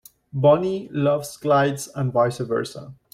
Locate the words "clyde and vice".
1.37-2.39